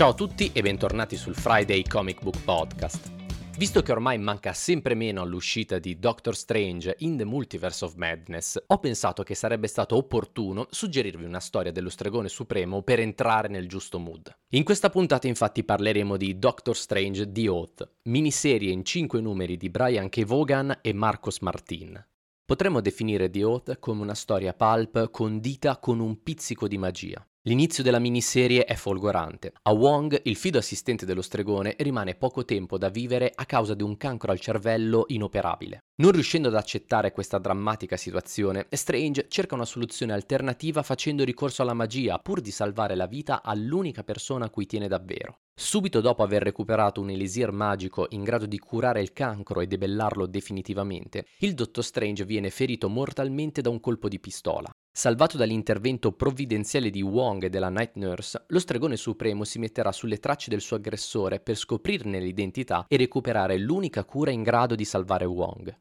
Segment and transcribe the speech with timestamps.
[0.00, 3.12] Ciao a tutti e bentornati sul Friday Comic Book Podcast.
[3.58, 8.62] Visto che ormai manca sempre meno all'uscita di Doctor Strange in the Multiverse of Madness,
[8.68, 13.68] ho pensato che sarebbe stato opportuno suggerirvi una storia dello stregone supremo per entrare nel
[13.68, 14.34] giusto mood.
[14.52, 19.68] In questa puntata infatti parleremo di Doctor Strange The Oath, miniserie in 5 numeri di
[19.68, 20.24] Brian K.
[20.24, 22.02] Vaughan e Marcos Martin.
[22.46, 27.22] Potremmo definire The Oath come una storia pulp condita con un pizzico di magia.
[27.44, 29.54] L'inizio della miniserie è folgorante.
[29.62, 33.82] A Wong, il fido assistente dello stregone, rimane poco tempo da vivere a causa di
[33.82, 35.78] un cancro al cervello inoperabile.
[36.02, 41.72] Non riuscendo ad accettare questa drammatica situazione, Strange cerca una soluzione alternativa facendo ricorso alla
[41.72, 45.38] magia pur di salvare la vita all'unica persona a cui tiene davvero.
[45.62, 50.24] Subito dopo aver recuperato un elisir magico in grado di curare il cancro e debellarlo
[50.24, 54.70] definitivamente, il Dottor Strange viene ferito mortalmente da un colpo di pistola.
[54.90, 60.18] Salvato dall'intervento provvidenziale di Wong e della Night Nurse, lo stregone supremo si metterà sulle
[60.18, 65.26] tracce del suo aggressore per scoprirne l'identità e recuperare l'unica cura in grado di salvare
[65.26, 65.78] Wong.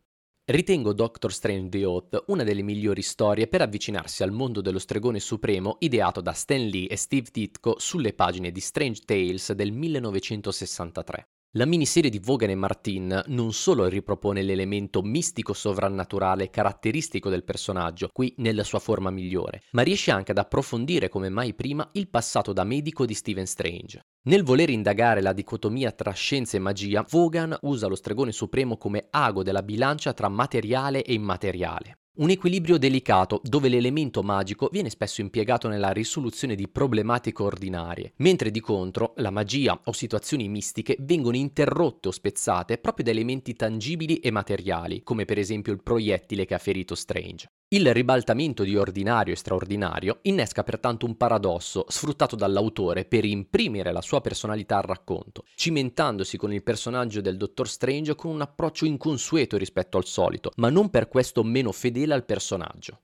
[0.49, 5.19] Ritengo Doctor Strange The Oath una delle migliori storie per avvicinarsi al mondo dello stregone
[5.19, 11.27] supremo ideato da Stan Lee e Steve Ditko sulle pagine di Strange Tales del 1963.
[11.53, 18.09] La miniserie di Vaughan e Martin non solo ripropone l'elemento mistico sovrannaturale caratteristico del personaggio,
[18.13, 22.53] qui nella sua forma migliore, ma riesce anche ad approfondire come mai prima il passato
[22.53, 23.99] da medico di Stephen Strange.
[24.27, 29.07] Nel voler indagare la dicotomia tra scienza e magia, Vaughan usa lo stregone supremo come
[29.09, 31.98] ago della bilancia tra materiale e immateriale.
[32.19, 38.51] Un equilibrio delicato dove l'elemento magico viene spesso impiegato nella risoluzione di problematiche ordinarie, mentre
[38.51, 44.17] di contro la magia o situazioni mistiche vengono interrotte o spezzate proprio da elementi tangibili
[44.17, 47.49] e materiali, come per esempio il proiettile che ha ferito Strange.
[47.71, 54.01] Il ribaltamento di ordinario e straordinario innesca pertanto un paradosso sfruttato dall'autore per imprimere la
[54.01, 59.55] sua personalità al racconto, cimentandosi con il personaggio del Dottor Strange con un approccio inconsueto
[59.55, 63.01] rispetto al solito, ma non per questo meno fedele al personaggio.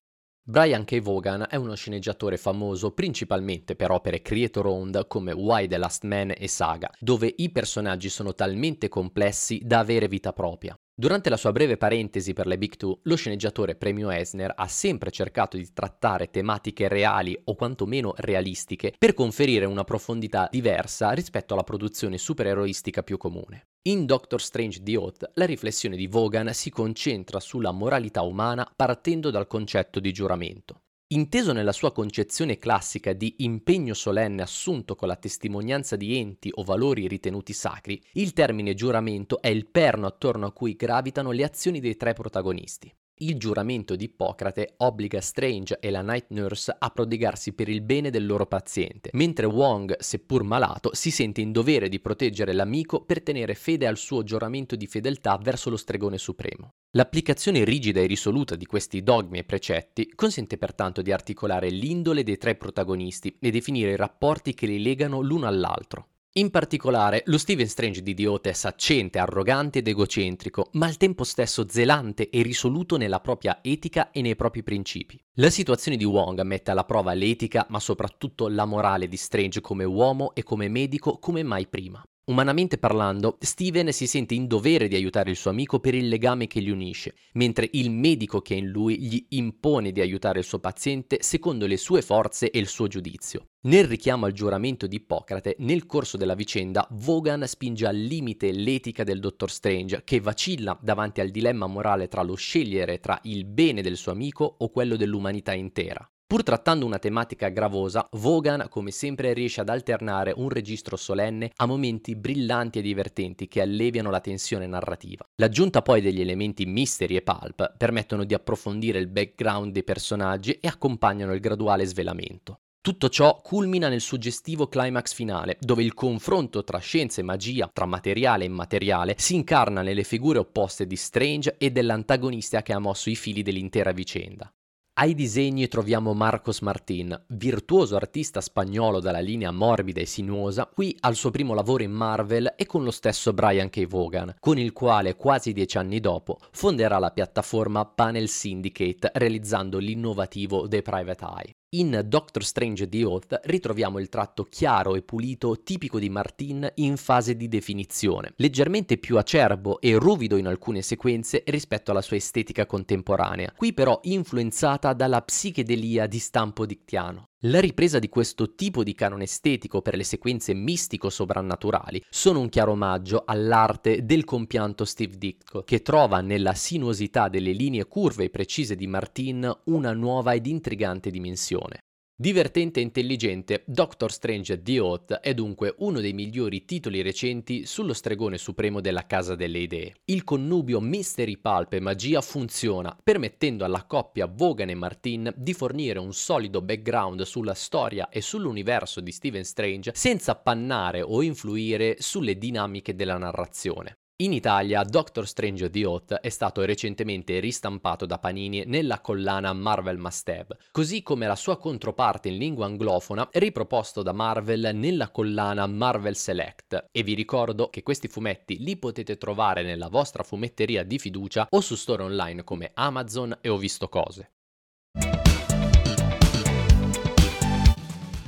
[0.47, 0.99] Brian K.
[1.01, 6.47] Vaughan è uno sceneggiatore famoso principalmente per opere creator-owned come Why the Last Man e
[6.47, 10.77] Saga, dove i personaggi sono talmente complessi da avere vita propria.
[10.97, 15.11] Durante la sua breve parentesi per le Big Two, lo sceneggiatore Premio Eisner ha sempre
[15.11, 21.63] cercato di trattare tematiche reali o quantomeno realistiche per conferire una profondità diversa rispetto alla
[21.63, 23.67] produzione supereroistica più comune.
[23.89, 29.31] In Doctor Strange The Oath, la riflessione di Vaughan si concentra sulla moralità umana partendo
[29.31, 30.84] dal concetto di giuramento.
[31.09, 36.63] Inteso nella sua concezione classica di impegno solenne assunto con la testimonianza di enti o
[36.63, 41.79] valori ritenuti sacri, il termine giuramento è il perno attorno a cui gravitano le azioni
[41.79, 42.91] dei tre protagonisti.
[43.19, 48.09] Il giuramento di Ippocrate obbliga Strange e la Night Nurse a prodigarsi per il bene
[48.09, 53.23] del loro paziente, mentre Wong, seppur malato, si sente in dovere di proteggere l'amico per
[53.23, 56.71] tenere fede al suo giuramento di fedeltà verso lo stregone supremo.
[56.91, 62.37] L'applicazione rigida e risoluta di questi dogmi e precetti consente pertanto di articolare l'indole dei
[62.37, 66.09] tre protagonisti e definire i rapporti che li legano l'uno all'altro.
[66.37, 71.23] In particolare, lo Steven Strange di Diote è saccente, arrogante ed egocentrico, ma al tempo
[71.23, 75.17] stesso zelante e risoluto nella propria etica e nei propri principi.
[75.35, 79.85] La situazione di Wong mette alla prova l'etica, ma soprattutto la morale di Strange come
[79.85, 82.03] uomo e come medico come mai prima.
[82.27, 86.47] Umanamente parlando, Steven si sente in dovere di aiutare il suo amico per il legame
[86.47, 90.45] che li unisce, mentre il medico che è in lui gli impone di aiutare il
[90.45, 93.49] suo paziente secondo le sue forze e il suo giudizio.
[93.65, 99.03] Nel richiamo al giuramento di Ippocrate, nel corso della vicenda, Vaughan spinge al limite l'etica
[99.03, 103.83] del Dottor Strange, che vacilla davanti al dilemma morale tra lo scegliere tra il bene
[103.83, 106.09] del suo amico o quello dell'umanità intera.
[106.27, 111.67] Pur trattando una tematica gravosa, Vaughan come sempre riesce ad alternare un registro solenne a
[111.67, 115.23] momenti brillanti e divertenti che alleviano la tensione narrativa.
[115.35, 120.67] L'aggiunta poi degli elementi mystery e pulp permettono di approfondire il background dei personaggi e
[120.67, 122.61] accompagnano il graduale svelamento.
[122.81, 127.85] Tutto ciò culmina nel suggestivo climax finale, dove il confronto tra scienza e magia, tra
[127.85, 133.11] materiale e immateriale, si incarna nelle figure opposte di Strange e dell'antagonista che ha mosso
[133.11, 134.51] i fili dell'intera vicenda.
[134.97, 141.15] Ai disegni troviamo Marcos Martin, virtuoso artista spagnolo dalla linea morbida e sinuosa, qui al
[141.15, 143.85] suo primo lavoro in Marvel e con lo stesso Brian K.
[143.87, 150.65] Vaughan, con il quale quasi dieci anni dopo fonderà la piattaforma Panel Syndicate realizzando l'innovativo
[150.65, 151.55] The Private Eye.
[151.77, 156.95] In Doctor Strange The Oath ritroviamo il tratto chiaro e pulito tipico di Martin in
[156.95, 162.65] fase di definizione, leggermente più acerbo e ruvido in alcune sequenze rispetto alla sua estetica
[162.65, 167.31] contemporanea, qui però influenzata dalla psichedelia di stampo dictiano.
[167.41, 172.71] La ripresa di questo tipo di canone estetico per le sequenze mistico-soprannaturali sono un chiaro
[172.71, 178.75] omaggio all'arte del compianto Steve Ditko, che trova nella sinuosità delle linee curve e precise
[178.75, 181.79] di Martin una nuova ed intrigante dimensione.
[182.17, 187.91] Divertente e intelligente, Doctor Strange The Oath è dunque uno dei migliori titoli recenti sullo
[187.91, 189.95] stregone supremo della Casa delle Idee.
[190.05, 195.99] Il connubio mystery pulp e magia funziona, permettendo alla coppia Vaughan e Martin di fornire
[195.99, 202.37] un solido background sulla storia e sull'universo di Stephen Strange senza appannare o influire sulle
[202.37, 203.97] dinamiche della narrazione.
[204.19, 209.97] In Italia Doctor Strange The Oath è stato recentemente ristampato da Panini nella collana Marvel
[209.97, 215.67] Must Have, così come la sua controparte in lingua anglofona riproposto da Marvel nella collana
[215.67, 216.85] Marvel Select.
[216.93, 221.59] E vi ricordo che questi fumetti li potete trovare nella vostra fumetteria di fiducia o
[221.59, 224.31] su store online come Amazon e Ho Visto Cose.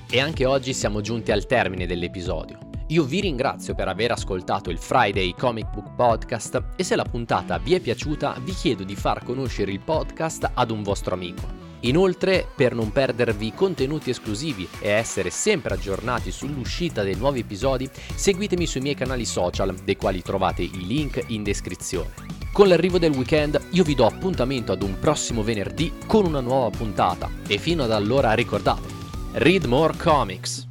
[0.09, 2.66] E anche oggi siamo giunti al termine dell'episodio.
[2.89, 7.57] Io vi ringrazio per aver ascoltato il Friday Comic Book Podcast e se la puntata
[7.57, 11.65] vi è piaciuta vi chiedo di far conoscere il podcast ad un vostro amico.
[11.81, 18.65] Inoltre, per non perdervi contenuti esclusivi e essere sempre aggiornati sull'uscita dei nuovi episodi, seguitemi
[18.65, 22.13] sui miei canali social, dei quali trovate i link in descrizione.
[22.53, 26.69] Con l'arrivo del weekend io vi do appuntamento ad un prossimo venerdì con una nuova
[26.69, 28.87] puntata e fino ad allora ricordate,
[29.33, 30.66] read more comics!